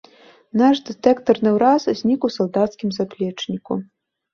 Наш 0.61 0.79
дэтэктарны 0.87 1.49
ўраз 1.59 1.87
знік 2.03 2.21
у 2.31 2.35
салдацкім 2.41 2.89
заплечніку. 3.01 3.73